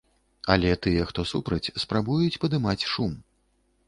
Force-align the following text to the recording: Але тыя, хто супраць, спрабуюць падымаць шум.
Але 0.53 0.69
тыя, 0.85 1.03
хто 1.11 1.25
супраць, 1.31 1.73
спрабуюць 1.83 2.39
падымаць 2.45 2.87
шум. 2.93 3.13